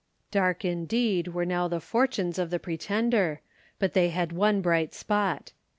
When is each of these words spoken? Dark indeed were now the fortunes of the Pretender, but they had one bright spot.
Dark 0.31 0.65
indeed 0.65 1.27
were 1.27 1.45
now 1.45 1.67
the 1.67 1.79
fortunes 1.79 2.39
of 2.39 2.49
the 2.49 2.57
Pretender, 2.57 3.39
but 3.77 3.93
they 3.93 4.09
had 4.09 4.31
one 4.31 4.59
bright 4.59 4.95
spot. 4.95 5.51